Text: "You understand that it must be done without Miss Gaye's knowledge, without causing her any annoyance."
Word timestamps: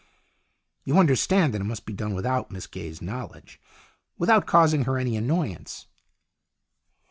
"You 0.83 0.97
understand 0.97 1.53
that 1.53 1.61
it 1.61 1.65
must 1.65 1.85
be 1.85 1.93
done 1.93 2.15
without 2.15 2.49
Miss 2.49 2.65
Gaye's 2.65 3.03
knowledge, 3.03 3.61
without 4.17 4.47
causing 4.47 4.85
her 4.85 4.97
any 4.97 5.15
annoyance." 5.15 5.85